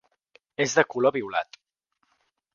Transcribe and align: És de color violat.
És 0.65 0.73
de 0.79 0.85
color 0.95 1.15
violat. 1.19 1.61